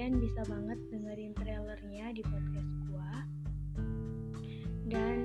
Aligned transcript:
kalian 0.00 0.16
bisa 0.16 0.40
banget 0.48 0.80
dengerin 0.88 1.36
trailernya 1.36 2.16
di 2.16 2.24
podcast 2.24 2.72
gue. 2.88 3.12
Dan 4.88 5.20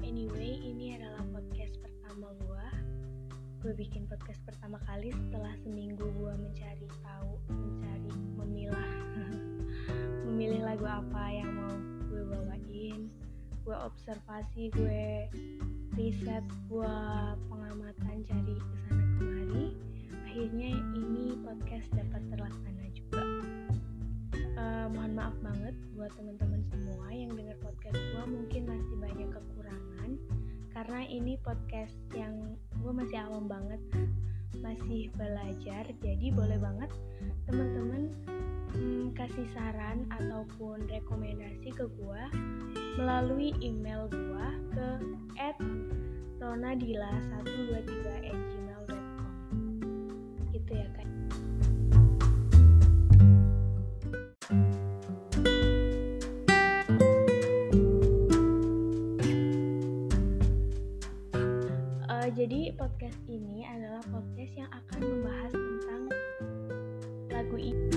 anyway, 0.00 0.56
ini 0.56 0.96
adalah 0.96 1.20
podcast 1.36 1.76
pertama 1.84 2.32
gue. 2.40 2.66
Gue 3.60 3.76
bikin 3.76 4.08
podcast 4.08 4.40
pertama 4.48 4.80
kali 4.88 5.12
setelah 5.12 5.52
seminggu 5.60 6.08
gue 6.16 6.32
mencari 6.32 6.88
tahu, 7.04 7.36
mencari, 7.52 8.12
memilah, 8.40 8.92
memilih 10.32 10.64
lagu 10.64 10.88
apa 10.88 11.24
yang 11.36 11.52
mau 11.52 11.76
gue 12.08 12.24
bawain. 12.24 13.12
Gue 13.68 13.76
observasi, 13.76 14.72
gue 14.72 15.28
riset, 15.92 16.44
gue 16.72 16.96
pengamatan 17.52 18.24
cari 18.24 18.56
ke 18.56 18.76
sana 18.88 19.04
kemari. 19.20 19.66
Akhirnya 20.24 20.72
ini 20.72 21.36
podcast 21.44 21.92
dapat 21.92 22.24
terlaksana. 22.32 22.75
Uh, 24.86 24.94
mohon 24.94 25.18
maaf 25.18 25.34
banget 25.42 25.74
buat 25.98 26.14
teman-teman 26.14 26.62
semua 26.70 27.10
yang 27.10 27.34
dengar 27.34 27.58
podcast 27.58 27.98
gue 27.98 28.22
mungkin 28.30 28.70
masih 28.70 28.94
banyak 29.02 29.34
kekurangan. 29.34 30.14
Karena 30.70 31.02
ini 31.10 31.34
podcast 31.42 31.98
yang 32.14 32.54
gue 32.70 32.92
masih 32.94 33.18
awam 33.18 33.50
banget 33.50 33.82
masih 34.62 35.10
belajar 35.18 35.90
jadi 35.98 36.30
boleh 36.30 36.62
banget 36.62 36.86
teman-teman 37.50 38.14
hmm, 38.78 39.10
kasih 39.18 39.50
saran 39.58 40.06
ataupun 40.06 40.86
rekomendasi 40.86 41.74
ke 41.74 41.90
gue 41.90 42.22
melalui 42.94 43.58
email 43.58 44.06
gue 44.06 44.48
ke 44.70 45.02
at 45.34 45.58
ronadila123@gmail.com 46.38 49.34
gitu 50.54 50.72
ya 50.78 50.86
kan 50.94 51.05
podcast 64.26 64.58
yang 64.58 64.70
akan 64.74 65.00
membahas 65.06 65.52
tentang 65.54 66.02
lagu 67.30 67.56
ini. 67.62 67.90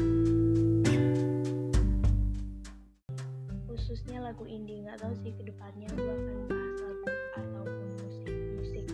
Khususnya 3.65 4.21
lagu 4.21 4.45
indie 4.45 4.85
nggak 4.85 5.01
tahu 5.01 5.13
sih 5.25 5.33
ke 5.33 5.49
depannya 5.49 5.89
gue 5.97 6.05
akan 6.05 6.37
bahas 6.45 6.77
lagu 6.85 7.09
ataupun 7.33 7.87
musik 8.05 8.29
musik 8.61 8.87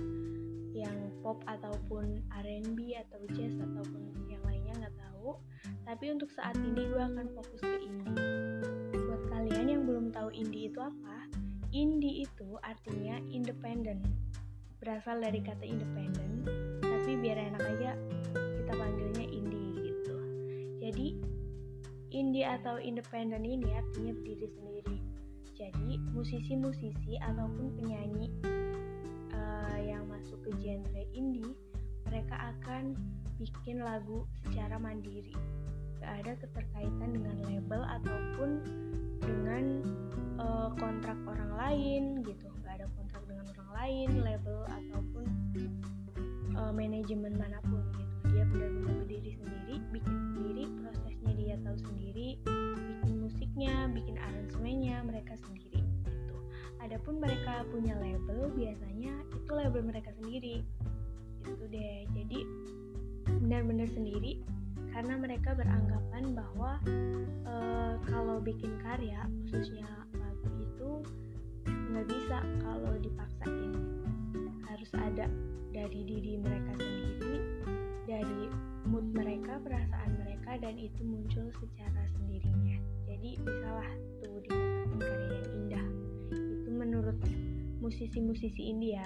yang 0.72 0.95
pop 1.19 1.44
ataupun 1.44 2.23
R&B 2.31 2.80
atau 3.03 3.19
jazz 3.36 3.52
ataupun 3.59 4.16
yang 4.31 4.39
lainnya 4.47 4.88
nggak 4.88 4.95
tahu. 4.95 5.36
Tapi 5.83 6.05
untuk 6.16 6.31
saat 6.31 6.55
ini 6.64 6.88
gue 6.88 7.03
akan 7.03 7.27
fokus 7.36 7.59
ke 7.59 7.77
indie. 7.83 8.15
Buat 8.95 9.23
kalian 9.27 9.67
yang 9.67 9.83
belum 9.83 10.15
tahu 10.15 10.32
indie 10.32 10.71
itu 10.71 10.80
apa 10.80 11.27
indie 11.76 12.23
itu 12.23 12.55
artinya 12.64 13.20
independent 13.27 13.99
berasal 14.80 15.20
dari 15.20 15.43
kata 15.43 15.67
independen 15.67 16.32
tapi 17.05 17.21
biar 17.21 17.38
enak 17.38 17.61
aja 17.61 17.93
kita 18.33 18.73
panggilnya 18.73 19.30
indie 19.30 19.77
gitu. 19.77 20.17
Jadi 20.82 21.14
indie 22.10 22.42
atau 22.42 22.82
independen 22.82 23.45
ini 23.45 23.77
artinya 23.77 24.10
berdiri 24.10 24.49
sendiri. 24.49 24.98
Jadi 25.54 26.02
musisi-musisi 26.17 27.21
ataupun 27.21 27.77
penyanyi 27.77 28.33
uh, 29.38 29.77
yang 29.86 30.10
masuk 30.10 30.49
ke 30.49 30.58
genre 30.58 31.04
indie 31.14 31.54
mereka 32.10 32.58
akan 32.58 32.98
bikin 33.38 33.86
lagu 33.86 34.26
secara 34.42 34.82
mandiri. 34.82 35.38
Gak 36.02 36.26
ada 36.26 36.33
keterkaitan 36.42 37.21
dengan 37.21 37.38
label 37.45 37.86
ataupun 38.02 38.49
dengan 39.21 39.86
uh, 40.42 40.73
kontrak 40.73 41.21
orang 41.30 41.54
lain 41.54 42.26
gitu. 42.26 42.49
Gak 42.65 42.82
ada 42.82 42.89
kontrak 42.98 43.21
dengan 43.30 43.45
orang 43.54 43.70
lain 43.77 44.10
label 44.26 44.60
ataupun 44.73 45.14
uh, 46.65 46.73
manajemen 46.73 47.37
mana 47.37 47.61
pun 47.70 47.81
gitu. 47.93 48.15
Dia 48.33 48.43
benar-benar 48.49 48.93
berdiri 49.05 49.31
sendiri 49.37 49.76
bikin 49.93 50.17
sendiri 50.33 50.64
prosesnya 50.81 51.31
dia 51.37 51.55
tahu 51.61 51.77
sendiri 51.77 52.30
bikin 52.89 53.15
musiknya 53.21 53.73
bikin 53.93 54.17
aransemennya 54.17 55.05
mereka 55.05 55.33
sendiri 55.45 55.81
gitu. 56.09 56.37
Adapun 56.81 57.21
mereka 57.21 57.61
punya 57.70 57.93
label 58.02 58.49
biasanya 58.58 59.14
itu 59.30 59.52
label 59.53 59.81
mereka 59.86 60.09
sendiri 60.17 60.65
gitu 61.45 61.64
deh. 61.70 62.09
Jadi 62.17 62.39
benar-benar 63.26 63.89
sendiri 63.93 64.42
karena 64.89 65.20
mereka 65.20 65.52
beranggapan 65.53 66.23
bahwa 66.33 66.80
uh, 67.45 67.93
kalau 68.08 68.39
bikin 68.39 68.73
karya 68.80 69.27
khususnya 69.43 69.86
lagu 70.15 70.49
itu 70.61 70.92
nggak 71.65 72.05
bisa 72.08 72.37
kalau 72.64 72.93
dipaksain 73.02 74.05
harus 74.85 75.01
ada 75.01 75.25
dari 75.73 76.05
diri 76.05 76.37
mereka 76.37 76.77
sendiri 76.77 77.41
dari 78.05 78.53
mood 78.85 79.09
mereka 79.17 79.57
perasaan 79.65 80.13
mereka 80.21 80.61
dan 80.61 80.77
itu 80.77 81.01
muncul 81.01 81.49
secara 81.57 82.05
sendirinya. 82.13 82.77
Jadi 83.09 83.41
bisalah 83.41 83.89
tuh 84.21 84.37
dikatakan 84.45 85.01
karya 85.01 85.29
yang 85.41 85.49
indah. 85.57 85.85
Itu 86.37 86.69
menurut 86.69 87.17
musisi-musisi 87.81 88.61
India. 88.61 89.01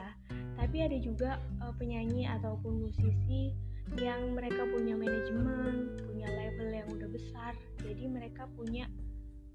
Tapi 0.60 0.84
ada 0.84 1.00
juga 1.00 1.40
uh, 1.64 1.72
penyanyi 1.80 2.28
ataupun 2.28 2.84
musisi 2.84 3.56
yang 3.96 4.36
mereka 4.36 4.68
punya 4.68 5.00
manajemen 5.00 5.96
punya 5.96 6.28
label 6.28 6.76
yang 6.76 6.88
udah 6.92 7.08
besar. 7.08 7.56
Jadi 7.88 8.04
mereka 8.04 8.52
punya 8.52 8.84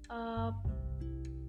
uh, 0.09 0.49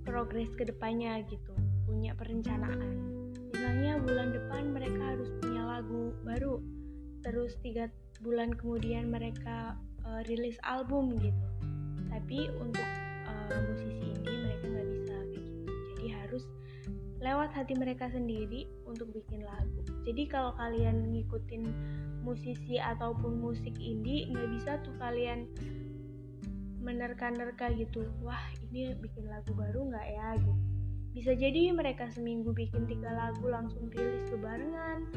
progres 0.05 0.53
ke 0.61 0.69
depannya 0.69 1.25
gitu 1.33 1.57
punya 1.89 2.13
perencanaan 2.13 3.16
misalnya 3.57 3.97
bulan 3.97 4.37
depan 4.37 4.63
mereka 4.69 5.17
harus 5.17 5.33
punya 5.41 5.65
lagu 5.65 6.13
baru. 6.29 6.61
Terus 7.25 7.57
tiga 7.65 7.89
bulan 8.21 8.53
kemudian 8.53 9.09
mereka 9.09 9.81
uh, 10.05 10.21
rilis 10.29 10.61
album 10.61 11.17
gitu. 11.17 11.47
Tapi 12.13 12.53
untuk 12.61 12.85
uh, 13.25 13.57
musisi 13.73 14.13
indie 14.13 14.37
mereka 14.45 14.65
nggak 14.69 14.89
bisa 14.93 15.17
kayak 15.33 15.41
gitu. 15.41 15.73
Jadi 15.73 16.07
harus 16.13 16.45
lewat 17.25 17.51
hati 17.57 17.73
mereka 17.81 18.13
sendiri 18.13 18.69
untuk 18.85 19.09
bikin 19.17 19.41
lagu. 19.41 19.81
Jadi 20.05 20.29
kalau 20.29 20.53
kalian 20.61 21.17
ngikutin 21.17 21.65
musisi 22.29 22.77
ataupun 22.77 23.41
musik 23.41 23.73
indie 23.81 24.29
nggak 24.29 24.49
bisa 24.53 24.71
tuh 24.85 24.93
kalian 25.01 25.49
menerka-nerka 26.85 27.73
gitu. 27.73 28.05
Wah 28.21 28.53
ini 28.69 28.93
bikin 29.01 29.33
lagu 29.33 29.57
baru 29.57 29.89
nggak 29.89 30.07
ya 30.13 30.29
gitu 30.45 30.76
bisa 31.17 31.33
jadi 31.33 31.73
mereka 31.73 32.13
seminggu 32.13 32.53
bikin 32.53 32.85
tiga 32.85 33.09
lagu 33.09 33.49
langsung 33.49 33.89
rilis 33.89 34.29
kebarengan. 34.29 35.09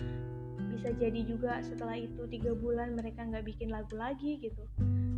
Bisa 0.71 0.95
jadi 0.95 1.27
juga 1.27 1.59
setelah 1.59 1.99
itu 1.99 2.23
tiga 2.31 2.55
bulan 2.55 2.95
mereka 2.95 3.27
nggak 3.27 3.43
bikin 3.43 3.67
lagu 3.67 3.99
lagi 3.99 4.39
gitu. 4.39 4.63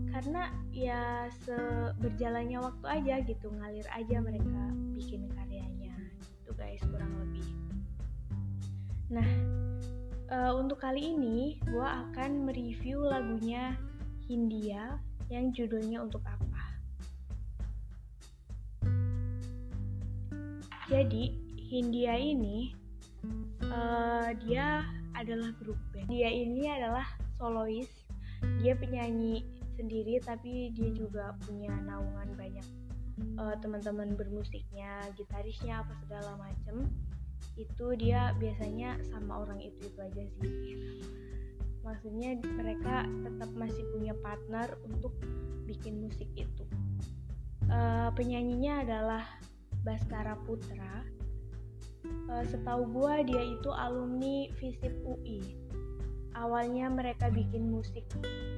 Karena 0.09 0.49
ya 0.73 1.29
seberjalannya 1.45 2.57
waktu 2.57 2.85
aja 2.89 3.15
gitu 3.29 3.53
ngalir 3.53 3.85
aja 3.93 4.17
mereka 4.25 4.61
bikin 4.97 5.29
karyanya 5.37 5.93
gitu 6.41 6.49
guys 6.57 6.81
kurang 6.89 7.13
lebih. 7.21 7.45
Nah 9.13 9.29
uh, 10.33 10.57
untuk 10.57 10.81
kali 10.81 11.13
ini 11.13 11.61
gue 11.61 11.85
akan 12.09 12.49
mereview 12.49 13.05
lagunya 13.05 13.77
Hindia 14.25 14.97
yang 15.29 15.53
judulnya 15.53 16.01
untuk 16.01 16.25
apa 16.25 16.50
jadi 20.91 21.23
Hindia 21.71 22.19
ini 22.19 22.75
uh, 23.71 24.35
dia 24.43 24.83
adalah 25.15 25.55
grup 25.63 25.79
band. 25.95 26.11
Dia 26.11 26.27
ini 26.27 26.67
adalah 26.67 27.07
solois. 27.39 27.87
Dia 28.59 28.75
penyanyi 28.75 29.47
sendiri 29.79 30.19
tapi 30.19 30.75
dia 30.75 30.91
juga 30.91 31.31
punya 31.47 31.71
naungan 31.87 32.35
banyak 32.35 32.67
uh, 33.39 33.55
teman-teman 33.63 34.19
bermusiknya 34.19 35.07
gitarisnya 35.15 35.79
apa 35.79 35.95
segala 36.03 36.35
macem. 36.35 36.91
Itu 37.55 37.95
dia 37.95 38.35
biasanya 38.35 38.99
sama 39.07 39.47
orang 39.47 39.63
itu 39.63 39.87
itu 39.87 39.99
aja 40.03 40.23
sih. 40.43 40.51
Maksudnya 41.87 42.35
mereka 42.59 43.07
tetap 43.23 43.49
masih 43.55 43.87
punya 43.95 44.11
partner 44.19 44.75
untuk 44.83 45.15
bikin 45.63 46.03
musik 46.03 46.27
itu. 46.35 46.67
Uh, 47.71 48.11
penyanyinya 48.19 48.83
adalah 48.83 49.23
Baskara 49.81 50.37
Putra 50.45 51.05
uh, 52.29 52.45
setahu 52.45 52.85
gue 52.89 53.33
dia 53.33 53.43
itu 53.57 53.69
alumni 53.73 54.49
FISIP 54.57 54.93
UI 55.05 55.61
awalnya 56.35 56.87
mereka 56.87 57.27
bikin 57.29 57.69
musik 57.69 58.07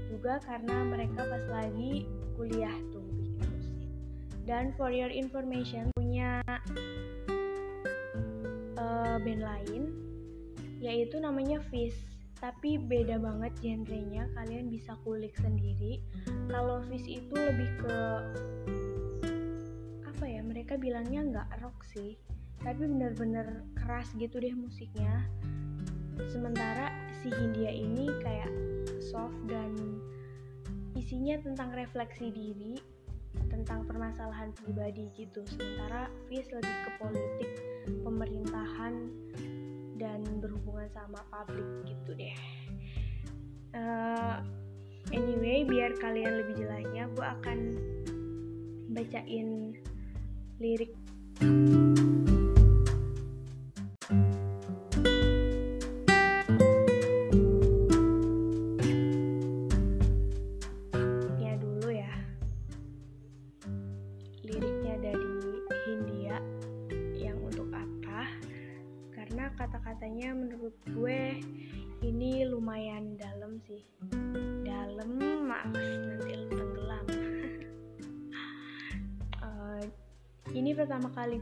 juga 0.07 0.37
karena 0.45 0.85
mereka 0.85 1.25
pas 1.25 1.43
lagi 1.49 2.05
kuliah 2.37 2.73
tuh 2.93 3.03
bikin 3.17 3.43
musik. 3.49 3.89
Dan 4.43 4.75
for 4.75 4.91
your 4.91 5.09
information 5.09 5.89
punya 5.97 6.43
uh, 8.77 9.17
band 9.19 9.41
lain 9.41 9.83
yaitu 10.83 11.15
namanya 11.19 11.63
Fish 11.71 11.95
tapi 12.43 12.75
beda 12.75 13.23
banget 13.23 13.55
genrenya 13.63 14.27
kalian 14.35 14.67
bisa 14.67 14.99
kulik 15.07 15.31
sendiri. 15.39 16.03
Kalau 16.51 16.83
Fish 16.91 17.07
itu 17.07 17.35
lebih 17.35 17.71
ke 17.79 17.97
apa 20.13 20.29
ya 20.29 20.45
mereka 20.45 20.77
bilangnya 20.77 21.25
nggak 21.25 21.49
rock 21.65 21.81
sih 21.89 22.13
tapi 22.61 22.85
bener-bener 22.85 23.65
keras 23.75 24.07
gitu 24.15 24.39
deh 24.39 24.55
musiknya. 24.55 25.25
Sementara 26.31 26.93
si 27.19 27.27
Hindia 27.27 27.73
ini 27.73 28.07
kayak 28.23 28.53
soft 29.03 29.35
dan 29.51 29.73
isinya 30.95 31.35
tentang 31.43 31.75
refleksi 31.75 32.31
diri 32.31 32.79
tentang 33.51 33.83
permasalahan 33.83 34.55
pribadi 34.55 35.11
gitu. 35.17 35.43
Sementara 35.49 36.07
Fish 36.31 36.47
lebih 36.55 36.77
ke 36.87 36.91
politik 37.01 37.51
pemerintahan 38.05 38.93
dan 39.99 40.23
berhubungan 40.39 40.87
sama 40.95 41.19
publik 41.33 41.67
gitu 41.83 42.15
deh. 42.15 42.37
Uh, 43.73 44.39
anyway 45.11 45.65
biar 45.65 45.97
kalian 45.97 46.45
lebih 46.45 46.63
jelasnya 46.63 47.09
gue 47.11 47.25
akan 47.25 47.59
bacain 48.93 49.73
lirik 50.59 50.93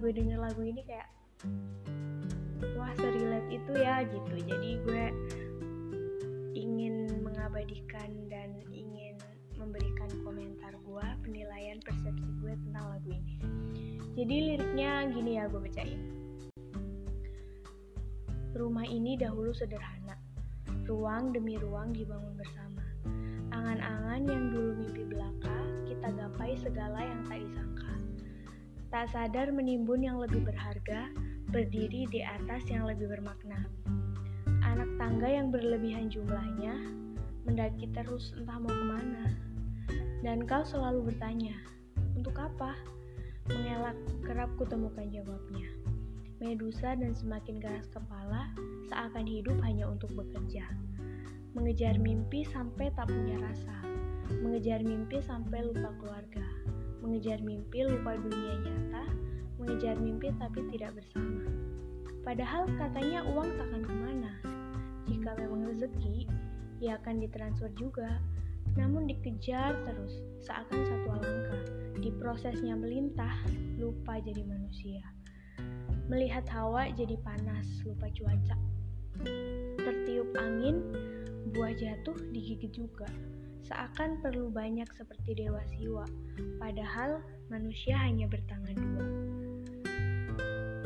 gue 0.01 0.11
denger 0.11 0.41
lagu 0.41 0.61
ini 0.65 0.81
kayak 0.81 1.07
wah 2.73 2.89
serelate 2.97 3.49
itu 3.53 3.71
ya 3.77 4.01
gitu 4.09 4.35
jadi 4.49 4.69
gue 4.81 5.05
ingin 6.57 7.21
mengabadikan 7.21 8.09
dan 8.25 8.57
ingin 8.73 9.21
memberikan 9.61 10.09
komentar 10.25 10.73
gue 10.73 11.07
penilaian 11.21 11.77
persepsi 11.85 12.27
gue 12.41 12.53
tentang 12.67 12.97
lagu 12.97 13.09
ini 13.13 13.37
jadi 14.17 14.35
liriknya 14.57 14.91
gini 15.13 15.37
ya 15.37 15.45
gue 15.45 15.61
bacain 15.61 16.21
Rumah 18.51 18.83
ini 18.83 19.15
dahulu 19.15 19.55
sederhana. 19.55 20.19
Ruang 20.83 21.31
demi 21.31 21.55
ruang 21.55 21.95
dibangun 21.95 22.35
bersama. 22.35 22.83
Angan-angan 23.47 24.27
yang 24.27 24.43
dulu 24.51 24.75
mimpi 24.75 25.07
belaka, 25.07 25.55
kita 25.87 26.11
gapai 26.11 26.59
segala 26.59 26.99
yang 26.99 27.23
tak 27.31 27.39
disangka. 27.47 27.95
Tak 28.91 29.07
sadar 29.07 29.55
menimbun 29.55 30.03
yang 30.03 30.19
lebih 30.19 30.43
berharga, 30.43 31.07
berdiri 31.47 32.03
di 32.11 32.19
atas 32.27 32.67
yang 32.67 32.83
lebih 32.83 33.07
bermakna. 33.07 33.63
Anak 34.67 34.91
tangga 34.99 35.31
yang 35.31 35.47
berlebihan 35.47 36.11
jumlahnya, 36.11 36.75
mendaki 37.47 37.87
terus 37.95 38.35
entah 38.35 38.59
mau 38.59 38.67
ke 38.67 38.85
mana. 38.91 39.31
Dan 40.19 40.43
kau 40.43 40.67
selalu 40.67 41.07
bertanya, 41.07 41.55
untuk 42.19 42.35
apa? 42.35 42.75
Mengelak 43.47 43.95
kerap 44.27 44.51
kutemukan 44.59 45.07
jawabnya. 45.07 45.71
Medusa 46.43 46.91
dan 46.91 47.15
semakin 47.15 47.63
keras 47.63 47.87
kepala, 47.95 48.51
seakan 48.91 49.23
hidup 49.23 49.55
hanya 49.63 49.87
untuk 49.87 50.11
bekerja. 50.19 50.67
Mengejar 51.55 51.95
mimpi 51.95 52.43
sampai 52.43 52.91
tak 52.91 53.07
punya 53.07 53.39
rasa. 53.39 53.87
Mengejar 54.43 54.83
mimpi 54.83 55.23
sampai 55.23 55.63
lupa 55.63 55.95
keluarga. 55.95 56.50
Mengejar 57.01 57.41
mimpi 57.41 57.81
lupa 57.83 58.13
dunia 58.15 58.61
nyata. 58.61 59.03
Mengejar 59.57 59.97
mimpi 59.97 60.29
tapi 60.37 60.61
tidak 60.69 60.97
bersama. 60.97 61.49
Padahal 62.21 62.69
katanya 62.77 63.25
uang 63.25 63.49
takkan 63.57 63.81
ke 63.81 63.93
mana. 63.93 64.33
Jika 65.09 65.33
memang 65.41 65.73
rezeki, 65.73 66.29
ia 66.77 67.01
akan 67.01 67.21
ditransfer 67.21 67.73
juga. 67.73 68.21
Namun 68.77 69.09
dikejar 69.09 69.73
terus, 69.83 70.21
seakan 70.45 70.81
satu 70.85 71.07
alangkah. 71.17 71.63
Di 71.97 72.13
prosesnya 72.21 72.77
melintah, 72.77 73.33
lupa 73.81 74.21
jadi 74.21 74.45
manusia. 74.45 75.01
Melihat 76.07 76.45
hawa 76.53 76.93
jadi 76.93 77.17
panas, 77.25 77.65
lupa 77.83 78.05
cuaca. 78.13 78.57
Tertiup 79.81 80.29
angin, 80.37 80.81
buah 81.51 81.73
jatuh 81.73 82.17
digigit 82.29 82.71
juga. 82.71 83.09
Seakan 83.61 84.21
perlu 84.25 84.49
banyak 84.49 84.89
seperti 84.97 85.37
dewa 85.37 85.61
siwa, 85.77 86.05
padahal 86.57 87.21
manusia 87.53 87.93
hanya 87.99 88.25
bertangan 88.25 88.73
dua. 88.73 89.05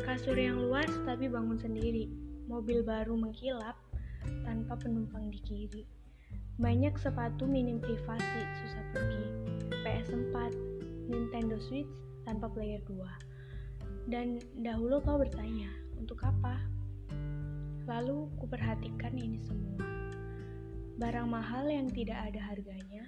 Kasur 0.04 0.36
yang 0.36 0.60
luas 0.60 0.92
tapi 1.07 1.31
bangun 1.31 1.57
sendiri, 1.57 2.12
mobil 2.45 2.83
baru 2.86 3.16
mengkilap 3.16 3.80
tanpa 4.44 4.75
penumpang 4.77 5.31
di 5.31 5.39
kiri. 5.42 5.83
Banyak 6.56 6.95
sepatu 6.95 7.44
minim 7.48 7.83
privasi, 7.83 8.42
susah 8.63 8.83
pergi. 8.95 9.25
PS4, 9.83 10.36
Nintendo 11.12 11.60
Switch 11.60 11.92
tanpa 12.24 12.48
player 12.48 12.80
2. 12.88 14.07
Dan 14.07 14.39
dahulu 14.62 15.01
kau 15.04 15.19
bertanya, 15.19 15.68
untuk 16.00 16.22
apa? 16.24 16.62
Lalu 17.89 18.30
kuperhatikan 18.39 19.13
ini 19.19 19.42
semua. 19.44 20.05
Barang 20.96 21.28
mahal 21.28 21.68
yang 21.68 21.92
tidak 21.92 22.16
ada 22.32 22.40
harganya. 22.40 23.04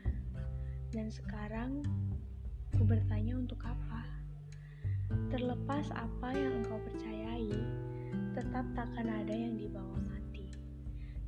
Dan 0.92 1.08
sekarang 1.08 1.88
ku 2.76 2.84
bertanya 2.84 3.40
untuk 3.40 3.64
apa? 3.64 4.04
Terlepas 5.32 5.88
apa 5.96 6.36
yang 6.36 6.60
engkau 6.60 6.84
percayai, 6.84 7.48
tetap 8.36 8.68
takkan 8.76 9.08
ada 9.08 9.32
yang 9.32 9.56
dibawa 9.56 9.96
mati. 10.04 10.52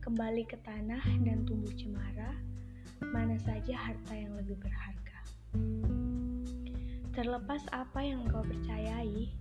Kembali 0.03 0.43
ke 0.43 0.59
tanah 0.67 0.99
dan 1.23 1.47
tumbuh 1.47 1.71
cemara, 1.79 2.35
mana 3.07 3.39
saja 3.39 3.79
harta 3.79 4.11
yang 4.19 4.35
lebih 4.35 4.59
berharga. 4.59 5.19
Terlepas 7.15 7.63
apa 7.71 8.03
yang 8.03 8.27
engkau 8.27 8.43
percayai, 8.43 9.31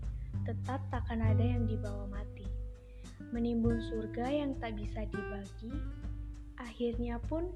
tetap 0.47 0.87
takkan 0.95 1.19
ada 1.19 1.43
yang 1.43 1.67
dibawa 1.67 2.07
mati. 2.15 2.47
Menimbun 3.35 3.83
surga 3.91 4.31
yang 4.31 4.55
tak 4.63 4.79
bisa 4.79 5.03
dibagi, 5.11 5.75
akhirnya 6.59 7.23
pun 7.31 7.51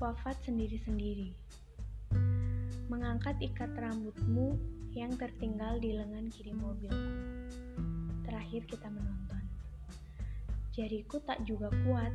wafat 0.00 0.36
sendiri-sendiri. 0.48 1.36
Mengangkat 2.88 3.36
ikat 3.40 3.72
rambutmu 3.76 4.56
yang 4.92 5.12
tertinggal 5.16 5.76
di 5.80 5.96
lengan 5.96 6.28
kiri 6.32 6.52
mobilku. 6.52 7.12
Terakhir 8.24 8.64
kita 8.68 8.88
menonton. 8.88 9.42
Jariku 10.74 11.22
tak 11.22 11.44
juga 11.46 11.70
kuat, 11.86 12.10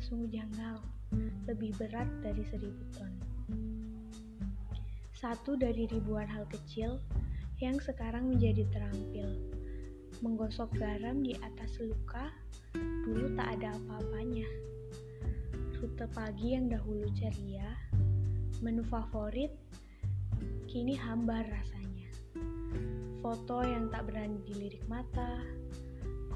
sungguh 0.00 0.32
janggal, 0.32 0.80
lebih 1.46 1.76
berat 1.76 2.08
dari 2.24 2.42
seribu 2.48 2.82
ton. 2.96 3.12
Satu 5.16 5.56
dari 5.56 5.88
ribuan 5.88 6.28
hal 6.28 6.44
kecil 6.48 7.00
yang 7.60 7.76
sekarang 7.80 8.28
menjadi 8.32 8.68
terampil. 8.68 9.28
Menggosok 10.24 10.72
garam 10.76 11.20
di 11.20 11.36
atas 11.40 11.76
luka, 11.80 12.32
dulu 13.04 13.32
tak 13.36 13.60
ada 13.60 13.72
apa-apanya. 13.76 14.48
Rute 15.96 16.12
pagi 16.12 16.52
yang 16.52 16.68
dahulu 16.68 17.08
ceria, 17.16 17.72
menu 18.60 18.84
favorit, 18.84 19.48
kini 20.68 20.92
hambar 20.92 21.40
rasanya. 21.48 22.12
Foto 23.24 23.64
yang 23.64 23.88
tak 23.88 24.04
berani 24.04 24.36
dilirik 24.44 24.84
mata, 24.92 25.40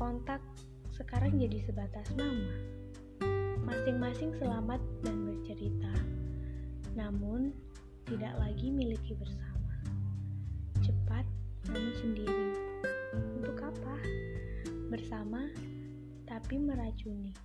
kontak 0.00 0.40
sekarang 0.96 1.36
jadi 1.36 1.60
sebatas 1.60 2.08
nama. 2.16 2.56
Masing-masing 3.68 4.32
selamat 4.40 4.80
dan 5.04 5.28
bercerita, 5.28 5.92
namun 6.96 7.52
tidak 8.08 8.32
lagi 8.40 8.72
miliki 8.72 9.12
bersama 9.12 9.60
namun 11.68 11.92
sendiri. 12.00 12.56
Untuk 13.36 13.60
apa? 13.60 13.94
Bersama 14.88 15.44
tapi 16.24 16.56
meracuni. 16.56 17.36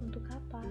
Untuk 0.00 0.24
apa? 0.32 0.64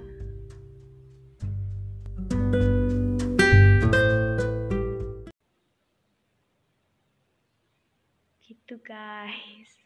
Gitu 8.65 8.81
guys. 8.81 9.77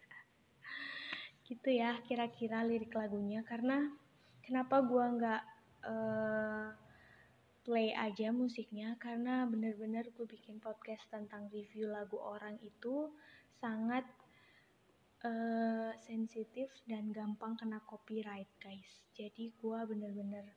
Gitu 1.44 1.68
ya 1.68 2.00
kira-kira 2.08 2.64
lirik 2.64 2.96
lagunya. 2.96 3.44
Karena 3.44 3.92
kenapa 4.40 4.80
gue 4.80 5.04
nggak 5.20 5.44
uh, 5.84 6.72
play 7.68 7.92
aja 7.92 8.32
musiknya? 8.32 8.96
Karena 8.96 9.44
bener-bener 9.52 10.08
gue 10.16 10.24
bikin 10.24 10.64
podcast 10.64 11.04
tentang 11.12 11.52
review 11.52 11.92
lagu 11.92 12.24
orang 12.24 12.56
itu 12.64 13.12
sangat 13.60 14.08
uh, 15.28 15.92
sensitif 16.00 16.72
dan 16.88 17.12
gampang 17.12 17.60
kena 17.60 17.84
copyright 17.84 18.48
guys. 18.64 19.12
Jadi 19.12 19.52
gue 19.60 19.80
bener-bener 19.92 20.56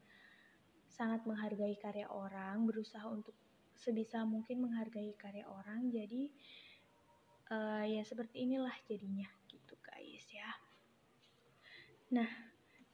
sangat 0.86 1.26
menghargai 1.26 1.74
karya 1.74 2.06
orang 2.06 2.70
berusaha 2.70 3.02
untuk 3.02 3.34
sebisa 3.74 4.22
mungkin 4.22 4.62
menghargai 4.62 5.10
karya 5.18 5.42
orang. 5.50 5.90
Jadi 5.90 6.30
uh, 7.52 7.84
ya 7.84 8.02
seperti 8.02 8.48
inilah 8.48 8.72
jadinya 8.88 9.28
gitu 9.52 9.76
guys 9.84 10.24
ya. 10.32 10.50
Nah 12.16 12.28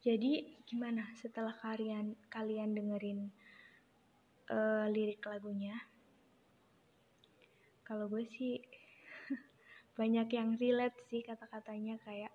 jadi 0.03 0.47
gimana 0.67 1.07
setelah 1.19 1.55
kalian 1.55 2.19
kalian 2.31 2.75
dengerin 2.75 3.31
uh, 4.51 4.87
lirik 4.91 5.23
lagunya? 5.27 5.79
Kalau 7.87 8.11
gue 8.11 8.27
sih 8.27 8.59
banyak 9.99 10.29
yang 10.35 10.59
relate 10.59 10.99
sih 11.09 11.25
kata-katanya 11.25 11.97
kayak 12.05 12.35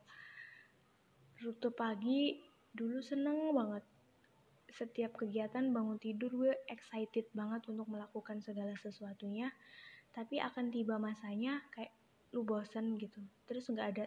rute 1.44 1.70
pagi 1.76 2.40
dulu 2.74 3.04
seneng 3.04 3.52
banget. 3.54 3.84
Setiap 4.74 5.22
kegiatan 5.22 5.70
bangun 5.70 6.02
tidur 6.02 6.34
gue 6.34 6.54
excited 6.66 7.30
banget 7.38 7.62
untuk 7.70 7.86
melakukan 7.86 8.42
segala 8.42 8.74
sesuatunya. 8.82 9.54
Tapi 10.14 10.42
akan 10.42 10.74
tiba 10.74 10.98
masanya 10.98 11.62
kayak 11.74 11.94
lu 12.34 12.42
bosen 12.44 12.98
gitu. 12.98 13.22
Terus 13.46 13.70
nggak 13.70 13.90
ada 13.98 14.06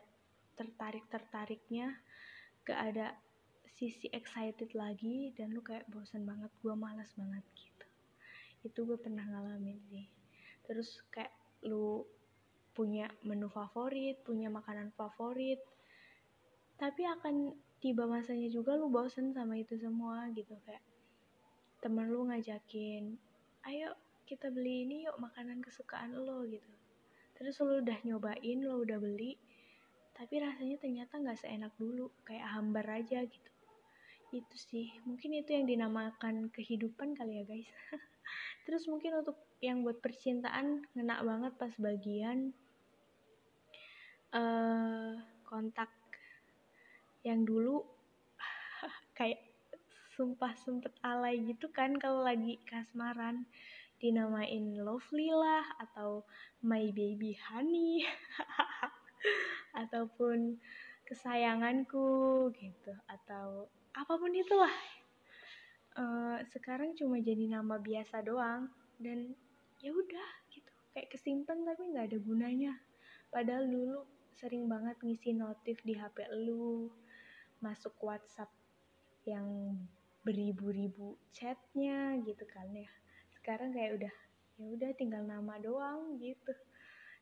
tertarik 0.57 1.05
tertariknya 1.13 2.01
gak 2.67 2.81
ada 2.93 3.07
sisi 3.69 4.09
excited 4.11 4.73
lagi 4.73 5.31
dan 5.37 5.53
lu 5.53 5.61
kayak 5.61 5.87
bosen 5.93 6.25
banget 6.25 6.51
gue 6.65 6.75
malas 6.75 7.13
banget 7.15 7.45
gitu. 7.55 7.87
Itu 8.67 8.79
gue 8.89 8.99
pernah 8.99 9.23
ngalamin 9.23 9.79
sih. 9.87 10.09
Terus 10.67 10.99
kayak 11.13 11.31
lu 11.63 12.03
punya 12.73 13.09
menu 13.25 13.49
favorit 13.49 14.21
punya 14.21 14.53
makanan 14.53 14.93
favorit 14.93 15.57
tapi 16.77 17.09
akan 17.09 17.57
tiba 17.81 18.05
masanya 18.05 18.53
juga 18.53 18.77
lu 18.77 18.93
bosen 18.93 19.33
sama 19.33 19.57
itu 19.57 19.77
semua 19.77 20.29
gitu. 20.33 20.57
Kayak 20.65 20.83
temen 21.85 22.09
lu 22.09 22.27
ngajakin 22.27 23.15
ayo 23.69 23.93
kita 24.27 24.51
beli 24.51 24.89
ini 24.89 25.07
yuk 25.07 25.17
makanan 25.23 25.63
kesukaan 25.63 26.17
lo 26.17 26.43
gitu 26.49 26.67
terus 27.37 27.61
lu 27.61 27.85
udah 27.85 27.99
nyobain 28.03 28.59
lo 28.65 28.81
udah 28.81 28.99
beli 28.99 29.37
tapi 30.17 30.41
rasanya 30.41 30.81
ternyata 30.81 31.21
nggak 31.21 31.37
seenak 31.45 31.73
dulu 31.77 32.09
kayak 32.25 32.49
hambar 32.57 32.89
aja 32.89 33.21
gitu. 33.21 33.51
Itu 34.33 34.57
sih 34.57 34.89
mungkin 35.05 35.37
itu 35.37 35.53
yang 35.53 35.69
dinamakan 35.69 36.49
kehidupan 36.49 37.13
kali 37.13 37.41
ya 37.41 37.45
guys. 37.45 37.69
Terus 38.65 38.89
mungkin 38.89 39.21
untuk 39.21 39.37
yang 39.61 39.85
buat 39.85 40.01
percintaan 40.01 40.89
ngena 40.97 41.21
banget 41.21 41.53
pas 41.61 41.73
bagian 41.77 42.57
uh, 44.33 45.21
kontak 45.45 45.93
yang 47.21 47.45
dulu 47.45 47.85
kayak 49.21 49.45
sumpah 50.17 50.57
sempet 50.57 50.97
alay 51.05 51.45
gitu 51.45 51.69
kan 51.69 51.93
kalau 52.01 52.25
lagi 52.25 52.57
kasmaran 52.65 53.45
dinamain 53.97 54.77
lovely 54.77 55.33
lah 55.33 55.65
atau 55.81 56.25
my 56.61 56.93
baby 56.93 57.33
honey 57.37 58.05
ataupun 59.83 60.61
kesayanganku 61.09 62.51
gitu. 62.57 62.93
Atau 63.09 63.71
apa 63.97 64.13
pun 64.19 64.33
itulah. 64.35 64.73
Uh, 65.97 66.45
sekarang 66.53 66.93
cuma 66.93 67.17
jadi 67.23 67.49
nama 67.49 67.81
biasa 67.81 68.21
doang. 68.21 68.69
Dan 69.01 69.33
ya 69.81 69.93
udah 69.93 70.31
gitu. 70.53 70.73
Kayak 70.93 71.13
kesimpan 71.13 71.65
tapi 71.65 71.93
nggak 71.93 72.13
ada 72.13 72.19
gunanya. 72.21 72.73
Padahal 73.33 73.65
dulu 73.69 74.05
sering 74.37 74.69
banget 74.69 75.01
ngisi 75.01 75.33
notif 75.33 75.81
di 75.81 75.97
HP 75.97 76.29
lu 76.45 76.93
masuk 77.65 77.97
WhatsApp 78.05 78.53
yang 79.25 79.81
beribu-ribu 80.27 81.17
chatnya 81.33 82.21
gitu 82.21 82.45
kan 82.45 82.69
ya 82.75 82.91
sekarang 83.47 83.71
kayak 83.71 83.95
udah 83.95 84.15
ya 84.59 84.67
udah 84.75 84.91
tinggal 84.99 85.23
nama 85.23 85.55
doang 85.63 86.19
gitu. 86.19 86.51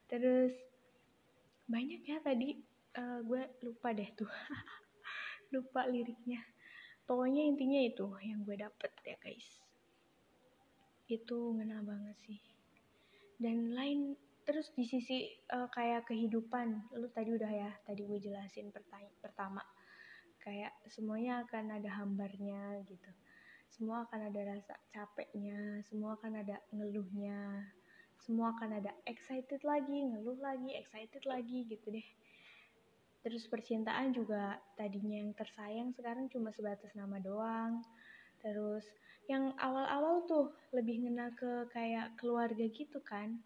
Terus 0.09 0.57
banyak 1.69 2.01
ya 2.01 2.17
tadi 2.25 2.65
uh, 2.97 3.21
gue 3.21 3.45
lupa 3.61 3.93
deh 3.93 4.09
tuh. 4.17 4.33
Lupa 5.53 5.85
liriknya. 5.85 6.41
Pokoknya 7.05 7.45
intinya 7.45 7.77
itu 7.77 8.09
yang 8.25 8.41
gue 8.49 8.57
dapet 8.57 8.89
ya 9.05 9.21
guys. 9.21 9.61
Itu 11.13 11.61
ngena 11.61 11.85
banget 11.85 12.17
sih. 12.25 12.41
Dan 13.37 13.77
lain 13.77 14.17
terus 14.49 14.73
di 14.73 14.89
sisi 14.89 15.29
uh, 15.53 15.69
kayak 15.69 16.09
kehidupan 16.09 16.89
lu 16.97 17.13
tadi 17.13 17.37
udah 17.37 17.53
ya 17.53 17.71
tadi 17.85 18.01
gue 18.01 18.17
jelasin 18.17 18.73
pertama. 19.21 19.61
Kayak 20.41 20.73
semuanya 20.89 21.45
akan 21.45 21.77
ada 21.77 22.01
hambarnya 22.01 22.81
gitu 22.89 23.13
semua 23.75 24.07
akan 24.07 24.31
ada 24.31 24.41
rasa 24.55 24.75
capeknya 24.95 25.83
semua 25.91 26.15
akan 26.15 26.47
ada 26.47 26.63
ngeluhnya 26.71 27.67
semua 28.25 28.57
akan 28.57 28.81
ada 28.81 28.95
excited 29.05 29.61
lagi 29.67 30.01
ngeluh 30.01 30.41
lagi 30.41 30.73
excited 30.79 31.21
lagi 31.29 31.69
gitu 31.69 31.93
deh. 31.93 32.09
Terus 33.21 33.45
percintaan 33.49 34.17
juga 34.17 34.57
tadinya 34.81 35.21
yang 35.21 35.37
tersayang 35.37 35.93
sekarang 35.93 36.33
cuma 36.33 36.49
sebatas 36.49 36.93
nama 36.97 37.21
doang. 37.21 37.85
Terus 38.41 38.85
yang 39.29 39.53
awal-awal 39.61 40.25
tuh 40.25 40.57
lebih 40.73 41.05
ngena 41.05 41.37
ke 41.37 41.69
kayak 41.73 42.17
keluarga 42.17 42.65
gitu 42.73 43.01
kan. 43.05 43.41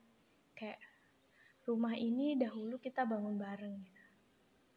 Kayak 0.55 0.79
rumah 1.67 1.99
ini 1.99 2.39
dahulu 2.39 2.79
kita 2.79 3.03
bangun 3.03 3.35
bareng 3.35 3.83
gitu. 3.83 4.03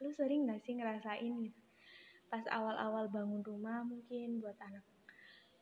Lu 0.02 0.10
sering 0.14 0.50
gak 0.50 0.66
sih 0.66 0.82
ngerasain 0.82 1.34
gitu? 1.46 1.62
Pas 2.26 2.46
awal-awal 2.50 3.06
bangun 3.10 3.46
rumah 3.46 3.86
mungkin 3.86 4.42
buat 4.42 4.58
anak 4.62 4.86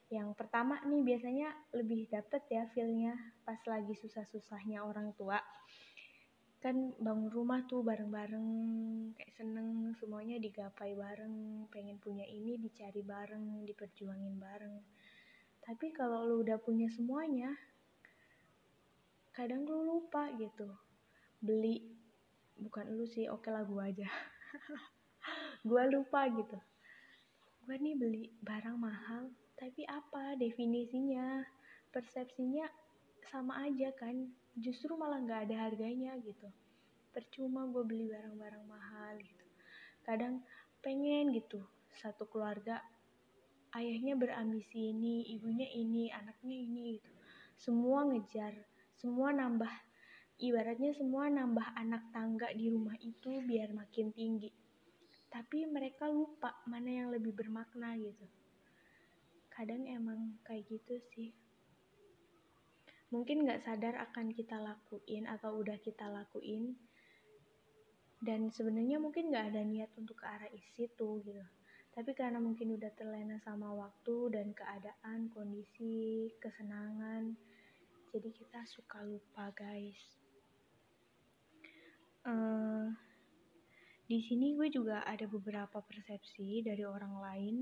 yang 0.10 0.34
pertama 0.34 0.82
nih 0.90 1.06
biasanya 1.06 1.54
lebih 1.78 2.10
dapet 2.10 2.42
ya 2.50 2.66
feelnya 2.74 3.14
pas 3.46 3.62
lagi 3.70 3.94
susah-susahnya 3.94 4.82
orang 4.82 5.14
tua. 5.14 5.38
Kan 6.60 6.98
bangun 6.98 7.30
rumah 7.30 7.64
tuh 7.70 7.86
bareng-bareng 7.86 8.50
kayak 9.16 9.34
seneng 9.38 9.94
semuanya 10.02 10.42
digapai 10.42 10.98
bareng 10.98 11.66
pengen 11.70 12.02
punya 12.02 12.26
ini 12.26 12.58
dicari 12.58 13.06
bareng 13.06 13.64
diperjuangin 13.70 14.36
bareng. 14.42 14.82
Tapi 15.62 15.94
kalau 15.94 16.26
lu 16.26 16.42
udah 16.42 16.58
punya 16.58 16.90
semuanya 16.90 17.54
kadang 19.38 19.64
lu 19.70 19.86
lupa 19.86 20.34
gitu. 20.42 20.74
Beli 21.38 21.86
bukan 22.58 22.98
lu 22.98 23.06
sih 23.06 23.30
oke 23.30 23.48
lah 23.48 23.62
gua 23.64 23.94
aja. 23.94 24.10
Gue 25.70 25.84
lupa 25.92 26.26
gitu. 26.32 26.58
Gue 27.68 27.76
nih 27.78 27.96
beli 27.96 28.24
barang 28.42 28.76
mahal 28.80 29.30
tapi 29.60 29.84
apa 29.92 30.40
definisinya? 30.40 31.44
Persepsinya 31.92 32.64
sama 33.28 33.68
aja 33.68 33.92
kan. 33.92 34.32
Justru 34.56 34.96
malah 34.96 35.20
nggak 35.20 35.52
ada 35.52 35.68
harganya 35.68 36.16
gitu. 36.24 36.48
Percuma 37.12 37.68
gue 37.68 37.84
beli 37.84 38.08
barang-barang 38.08 38.64
mahal 38.64 39.20
gitu. 39.20 39.46
Kadang 40.08 40.40
pengen 40.80 41.36
gitu 41.36 41.60
satu 41.92 42.24
keluarga 42.32 42.80
ayahnya 43.76 44.16
berambisi 44.16 44.96
ini 44.96 45.28
ibunya 45.36 45.68
ini 45.76 46.08
anaknya 46.08 46.56
ini 46.56 46.96
gitu. 46.96 47.12
Semua 47.60 48.08
ngejar 48.08 48.56
semua 48.96 49.36
nambah 49.36 49.72
ibaratnya 50.40 50.96
semua 50.96 51.28
nambah 51.28 51.76
anak 51.76 52.16
tangga 52.16 52.48
di 52.56 52.72
rumah 52.72 52.96
itu 53.04 53.44
biar 53.44 53.76
makin 53.76 54.16
tinggi. 54.16 54.56
Tapi 55.28 55.68
mereka 55.68 56.08
lupa 56.08 56.64
mana 56.64 57.04
yang 57.04 57.12
lebih 57.12 57.36
bermakna 57.36 58.00
gitu 58.00 58.39
kadang 59.60 59.84
emang 59.92 60.40
kayak 60.48 60.64
gitu 60.72 60.96
sih. 61.12 61.36
Mungkin 63.12 63.44
nggak 63.44 63.68
sadar 63.68 64.00
akan 64.08 64.32
kita 64.32 64.56
lakuin 64.56 65.28
atau 65.28 65.60
udah 65.60 65.76
kita 65.84 66.08
lakuin. 66.08 66.80
Dan 68.24 68.48
sebenarnya 68.56 69.04
mungkin 69.04 69.36
nggak 69.36 69.52
ada 69.52 69.68
niat 69.68 69.92
untuk 70.00 70.24
ke 70.24 70.26
arah 70.32 70.48
isi 70.56 70.88
tuh 70.96 71.20
gitu. 71.28 71.44
Tapi 71.92 72.16
karena 72.16 72.40
mungkin 72.40 72.80
udah 72.80 72.88
terlena 72.96 73.36
sama 73.44 73.76
waktu 73.76 74.32
dan 74.32 74.56
keadaan 74.56 75.28
kondisi 75.28 76.32
kesenangan 76.40 77.36
jadi 78.10 78.30
kita 78.34 78.64
suka 78.66 79.06
lupa 79.06 79.54
guys. 79.54 80.02
Uh, 82.26 82.90
di 84.10 84.18
sini 84.26 84.58
gue 84.58 84.74
juga 84.74 85.06
ada 85.06 85.30
beberapa 85.30 85.78
persepsi 85.78 86.66
dari 86.66 86.82
orang 86.82 87.22
lain 87.22 87.56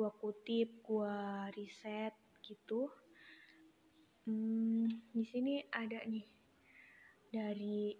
gue 0.00 0.08
kutip 0.16 0.80
gue 0.80 1.16
riset 1.60 2.16
gitu. 2.40 2.88
Hmm, 4.24 4.88
di 5.12 5.24
sini 5.28 5.60
ada 5.68 6.00
nih 6.08 6.24
dari 7.28 7.92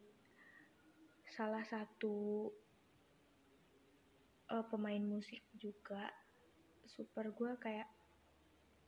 salah 1.28 1.60
satu 1.60 2.48
uh, 4.48 4.64
pemain 4.72 5.04
musik 5.04 5.44
juga. 5.60 6.08
Super 6.88 7.36
gue 7.36 7.52
kayak 7.60 7.92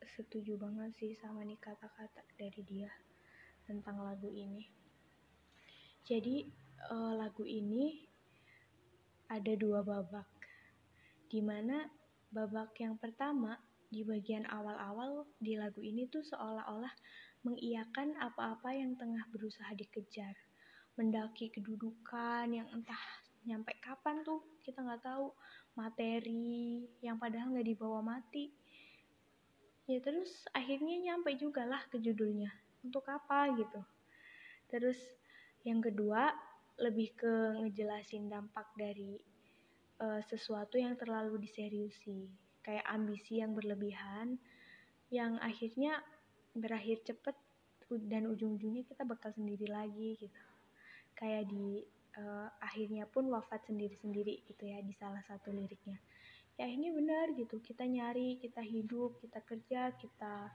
setuju 0.08 0.56
banget 0.56 0.96
sih 0.96 1.12
sama 1.20 1.44
nih 1.44 1.60
kata-kata 1.60 2.24
dari 2.40 2.64
dia 2.64 2.88
tentang 3.68 4.00
lagu 4.00 4.32
ini. 4.32 4.72
Jadi 6.08 6.48
uh, 6.88 7.12
lagu 7.12 7.44
ini 7.44 8.08
ada 9.28 9.52
dua 9.52 9.84
babak 9.84 10.32
di 11.28 11.44
mana 11.44 12.00
babak 12.32 12.72
yang 12.80 12.96
pertama 12.96 13.60
di 13.92 14.00
bagian 14.08 14.48
awal-awal 14.48 15.28
di 15.36 15.60
lagu 15.60 15.84
ini 15.84 16.08
tuh 16.08 16.24
seolah-olah 16.24 16.90
mengiyakan 17.44 18.16
apa-apa 18.16 18.72
yang 18.72 18.96
tengah 18.96 19.20
berusaha 19.28 19.68
dikejar. 19.76 20.32
Mendaki 20.96 21.52
kedudukan 21.52 22.48
yang 22.48 22.64
entah 22.72 23.00
nyampe 23.44 23.76
kapan 23.84 24.24
tuh 24.24 24.40
kita 24.64 24.80
nggak 24.80 25.04
tahu. 25.04 25.28
Materi 25.76 26.88
yang 27.04 27.20
padahal 27.20 27.52
nggak 27.52 27.68
dibawa 27.68 28.00
mati. 28.00 28.48
Ya 29.84 30.00
terus 30.00 30.48
akhirnya 30.56 31.12
nyampe 31.12 31.36
juga 31.36 31.68
lah 31.68 31.84
ke 31.92 32.00
judulnya. 32.00 32.48
Untuk 32.80 33.04
apa 33.12 33.52
gitu. 33.60 33.80
Terus 34.72 34.96
yang 35.68 35.84
kedua 35.84 36.32
lebih 36.80 37.12
ke 37.12 37.60
ngejelasin 37.60 38.32
dampak 38.32 38.72
dari 38.72 39.20
uh, 40.02 40.20
sesuatu 40.26 40.76
yang 40.76 40.98
terlalu 40.98 41.38
diseriusi 41.38 42.26
kayak 42.62 42.86
ambisi 42.90 43.38
yang 43.38 43.54
berlebihan 43.54 44.38
yang 45.12 45.36
akhirnya 45.38 46.00
berakhir 46.56 47.04
cepet 47.04 47.36
dan 48.08 48.24
ujung-ujungnya 48.24 48.88
kita 48.88 49.04
bakal 49.04 49.28
sendiri 49.36 49.68
lagi 49.68 50.16
gitu. 50.16 50.42
Kayak 51.12 51.52
di 51.52 51.84
uh, 52.16 52.48
akhirnya 52.64 53.04
pun 53.04 53.28
wafat 53.28 53.68
sendiri-sendiri 53.68 54.40
gitu 54.48 54.64
ya 54.64 54.80
di 54.80 54.96
salah 54.96 55.20
satu 55.28 55.52
liriknya. 55.52 56.00
Ya 56.56 56.64
ini 56.64 56.88
benar 56.88 57.36
gitu. 57.36 57.60
Kita 57.60 57.84
nyari 57.84 58.40
kita 58.40 58.64
hidup 58.64 59.20
kita 59.20 59.44
kerja 59.44 59.92
kita 60.00 60.48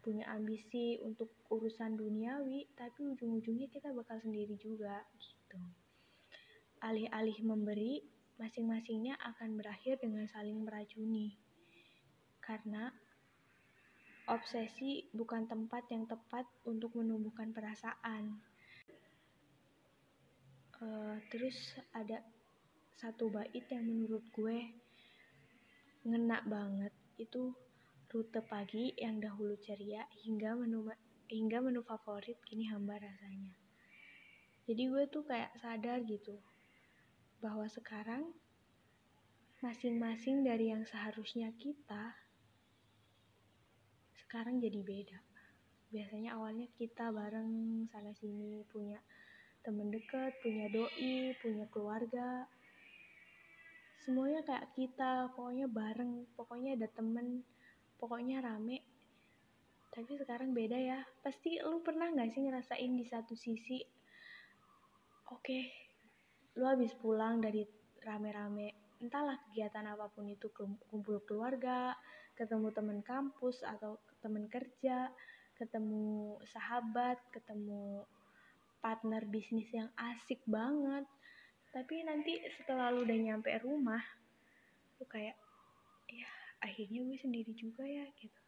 punya 0.00 0.26
ambisi 0.32 0.98
untuk 1.04 1.30
urusan 1.52 1.94
duniawi 1.94 2.66
tapi 2.74 3.06
ujung-ujungnya 3.06 3.68
kita 3.68 3.92
bakal 3.92 4.16
sendiri 4.24 4.56
juga 4.56 5.04
gitu. 5.20 5.60
Alih-alih 6.80 7.38
memberi 7.44 8.00
masing-masingnya 8.42 9.14
akan 9.22 9.54
berakhir 9.54 10.02
dengan 10.02 10.26
saling 10.26 10.66
meracuni. 10.66 11.38
Karena 12.42 12.90
obsesi 14.26 15.06
bukan 15.14 15.46
tempat 15.46 15.86
yang 15.94 16.10
tepat 16.10 16.42
untuk 16.66 16.90
menumbuhkan 16.98 17.54
perasaan. 17.54 18.42
Uh, 20.82 21.14
terus 21.30 21.78
ada 21.94 22.18
satu 22.98 23.30
bait 23.30 23.62
yang 23.70 23.86
menurut 23.86 24.26
gue 24.34 24.58
ngena 26.02 26.42
banget 26.42 26.90
itu 27.22 27.54
rute 28.10 28.42
pagi 28.42 28.90
yang 28.98 29.22
dahulu 29.22 29.54
ceria 29.62 30.02
hingga 30.26 30.58
menu 30.58 30.90
hingga 31.30 31.62
menu 31.62 31.86
favorit 31.86 32.34
kini 32.42 32.66
hamba 32.66 32.98
rasanya. 32.98 33.54
Jadi 34.66 34.82
gue 34.90 35.04
tuh 35.06 35.22
kayak 35.22 35.54
sadar 35.62 36.02
gitu 36.02 36.34
bahwa 37.42 37.66
sekarang 37.66 38.30
masing-masing 39.58 40.46
dari 40.46 40.70
yang 40.70 40.86
seharusnya 40.86 41.50
kita 41.58 42.14
sekarang 44.14 44.62
jadi 44.62 44.78
beda. 44.80 45.18
Biasanya 45.90 46.38
awalnya 46.38 46.70
kita 46.78 47.10
bareng 47.10 47.84
sana 47.90 48.14
sini 48.16 48.62
punya 48.70 48.96
temen 49.60 49.90
deket, 49.90 50.38
punya 50.40 50.70
doi, 50.70 51.36
punya 51.42 51.66
keluarga. 51.68 52.46
Semuanya 54.00 54.40
kayak 54.46 54.72
kita, 54.72 55.34
pokoknya 55.36 55.68
bareng, 55.68 56.26
pokoknya 56.38 56.78
ada 56.80 56.88
temen, 56.94 57.44
pokoknya 58.00 58.40
rame. 58.40 58.80
Tapi 59.92 60.16
sekarang 60.16 60.56
beda 60.56 60.78
ya. 60.80 61.04
Pasti 61.20 61.60
lu 61.60 61.84
pernah 61.84 62.08
gak 62.08 62.32
sih 62.32 62.40
ngerasain 62.40 62.92
di 62.96 63.04
satu 63.04 63.36
sisi, 63.36 63.84
oke, 65.28 65.44
okay, 65.44 65.91
lu 66.56 66.64
habis 66.68 66.92
pulang 67.00 67.40
dari 67.40 67.64
rame-rame 68.04 68.98
entahlah 69.02 69.40
kegiatan 69.48 69.82
apa 69.88 70.06
pun 70.12 70.30
itu 70.30 70.52
kumpul 70.90 71.24
keluarga 71.26 71.96
ketemu 72.38 72.70
teman 72.70 73.00
kampus 73.02 73.66
atau 73.66 73.98
teman 74.22 74.46
kerja 74.46 75.10
ketemu 75.58 76.38
sahabat 76.48 77.18
ketemu 77.34 78.06
partner 78.82 79.22
bisnis 79.30 79.70
yang 79.70 79.88
asik 79.94 80.42
banget. 80.44 81.06
Tapi 81.70 82.02
nanti 82.04 82.42
setelah 82.58 82.90
lu 82.90 83.06
udah 83.06 83.16
nyampe 83.16 83.48
rumah 83.62 84.02
lu 84.98 85.06
kayak 85.06 85.38
ya 86.10 86.28
akhirnya 86.62 87.00
gue 87.06 87.18
sendiri 87.18 87.52
juga 87.54 87.86
ya 87.86 88.04
gitu. 88.18 88.42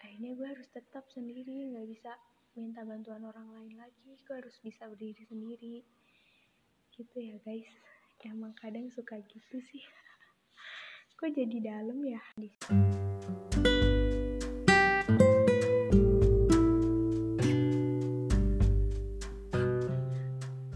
Akhirnya 0.00 0.32
gue 0.38 0.46
harus 0.48 0.68
tetap 0.72 1.04
sendiri 1.12 1.74
nggak 1.74 1.86
bisa 1.90 2.14
minta 2.58 2.82
bantuan 2.82 3.22
orang 3.26 3.46
lain 3.54 3.74
lagi 3.78 4.18
gue 4.18 4.34
harus 4.34 4.56
bisa 4.62 4.86
berdiri 4.90 5.22
sendiri 5.28 5.82
gitu 7.00 7.16
ya 7.16 7.36
guys. 7.48 7.64
Emang 8.28 8.52
kadang 8.60 8.84
suka 8.92 9.16
gitu 9.24 9.56
sih. 9.72 9.80
Kok 11.16 11.32
jadi 11.32 11.56
dalam 11.64 11.96
ya? 12.04 12.20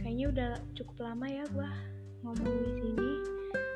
Kayaknya 0.01 0.25
udah 0.33 0.51
cukup 0.73 0.97
lama 1.05 1.29
ya 1.29 1.45
gua 1.53 1.69
ngomong 2.25 2.57
di 2.57 2.73
sini. 2.81 3.13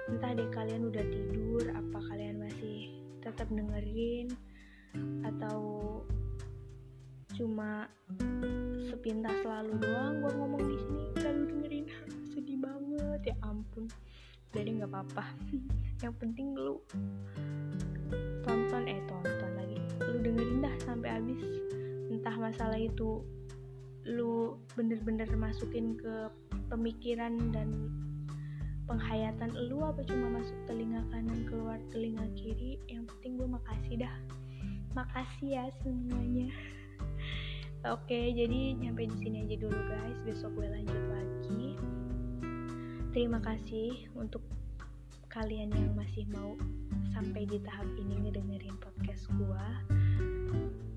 Entah 0.09 0.33
deh 0.33 0.49
kalian 0.49 0.89
udah 0.89 1.05
tidur 1.05 1.69
apa 1.69 2.01
kalian 2.09 2.41
masih 2.41 2.97
tetap 3.21 3.53
dengerin 3.53 4.33
atau 5.21 5.61
cuma 7.37 7.93
sepintas 8.89 9.37
selalu 9.45 9.77
doang 9.85 10.25
gua 10.25 10.33
ngomong 10.33 10.65
di 10.65 10.79
sini. 10.81 11.05
Sedih 11.21 11.58
banget 13.09 13.33
ya 13.33 13.37
ampun. 13.41 13.89
Jadi 14.53 14.69
nggak 14.77 14.91
apa-apa. 14.93 15.25
Yang 16.05 16.15
penting 16.21 16.53
lu 16.53 16.77
tonton 18.45 18.85
eh 18.85 19.01
tonton 19.09 19.51
lagi. 19.57 19.81
Lu 20.05 20.21
dengerin 20.21 20.61
dah 20.61 20.77
sampai 20.85 21.09
habis. 21.17 21.41
Entah 22.13 22.37
masalah 22.37 22.77
itu 22.77 23.25
lu 24.05 24.61
bener-bener 24.77 25.29
masukin 25.37 25.97
ke 25.97 26.29
pemikiran 26.69 27.33
dan 27.53 27.93
penghayatan 28.89 29.53
lu 29.69 29.85
apa 29.85 30.01
cuma 30.05 30.41
masuk 30.41 30.57
telinga 30.65 31.01
kanan 31.09 31.49
keluar 31.49 31.81
telinga 31.89 32.29
kiri. 32.37 32.77
Yang 32.93 33.09
penting 33.17 33.41
gue 33.41 33.49
makasih 33.49 33.95
dah. 34.05 34.15
Makasih 34.93 35.49
ya 35.49 35.65
semuanya. 35.81 36.53
Oke 37.95 38.37
jadi 38.37 38.77
nyampe 38.77 39.09
di 39.09 39.17
sini 39.17 39.49
aja 39.49 39.57
dulu 39.65 39.81
guys. 39.89 40.19
Besok 40.29 40.61
gue 40.61 40.69
lanjut 40.69 41.05
lagi 41.09 41.68
Terima 43.19 43.43
kasih 43.43 44.07
untuk 44.15 44.47
kalian 45.27 45.75
yang 45.75 45.91
masih 45.99 46.23
mau 46.31 46.55
sampai 47.11 47.51
di 47.51 47.59
tahap 47.67 47.91
ini 47.99 48.15
ngedengerin 48.15 48.79
podcast 48.79 49.27
gua. 49.35 49.67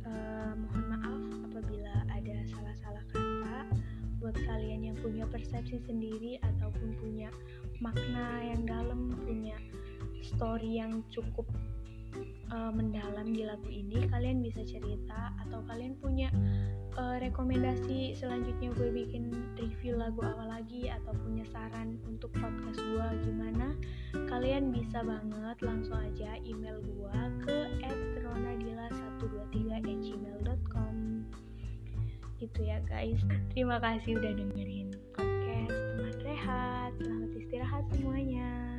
Uh, 0.05 0.53
mohon 0.53 0.85
maaf 0.85 1.23
apabila 1.49 1.89
ada 2.13 2.35
salah-salah 2.45 3.01
kata. 3.09 3.73
Buat 4.21 4.37
kalian 4.37 4.93
yang 4.93 4.97
punya 5.01 5.25
persepsi 5.33 5.81
sendiri 5.81 6.37
ataupun 6.45 6.93
punya 7.01 7.33
makna 7.81 8.53
yang 8.53 8.69
dalam, 8.69 9.17
punya 9.25 9.57
story 10.21 10.77
yang 10.77 11.01
cukup 11.09 11.49
uh, 12.51 12.71
mendalam 12.75 13.31
di 13.31 13.47
lagu 13.47 13.71
ini, 13.71 14.03
kalian 14.11 14.43
bisa 14.43 14.61
cerita 14.67 15.31
atau 15.47 15.63
kalian 15.65 15.95
punya 15.97 16.29
uh, 16.99 17.15
rekomendasi 17.19 18.15
selanjutnya 18.15 18.69
gue 18.75 18.91
bikin 18.91 19.31
review 19.55 19.95
lagu 19.95 20.21
apa 20.23 20.45
lagi 20.59 20.89
atau 20.91 21.13
punya 21.23 21.45
saran 21.51 21.97
untuk 22.07 22.31
podcast 22.35 22.79
gue 22.79 23.07
gimana 23.27 23.75
kalian 24.27 24.71
bisa 24.75 25.03
banget 25.03 25.61
langsung 25.63 25.97
aja 25.99 26.35
email 26.43 26.81
gue 26.83 27.11
ke 27.47 27.69
@ronadila123@gmail.com 28.19 30.95
itu 32.41 32.65
ya 32.65 32.81
guys. 32.89 33.21
Terima 33.53 33.77
kasih 33.77 34.17
udah 34.17 34.33
dengerin 34.33 34.97
podcast 35.13 35.77
teman 35.77 36.17
rehat. 36.25 36.89
Selamat 36.97 37.37
istirahat 37.37 37.85
semuanya 37.93 38.70